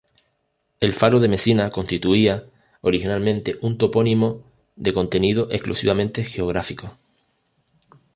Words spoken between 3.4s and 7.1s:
un topónimo de contenido exclusivamente geográfico.